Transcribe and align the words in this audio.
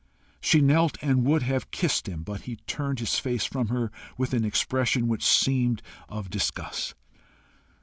She 0.39 0.61
knelt 0.61 0.97
and 1.03 1.23
would 1.27 1.43
have 1.43 1.69
kissed 1.69 2.07
him, 2.09 2.23
but 2.23 2.41
he 2.49 2.55
turned 2.65 2.97
his 3.01 3.19
face 3.19 3.45
from 3.45 3.67
her 3.67 3.91
with 4.17 4.33
an 4.33 4.43
expression 4.43 5.07
which 5.07 5.23
seemed 5.23 5.83
of 6.09 6.31
disgust. 6.31 6.95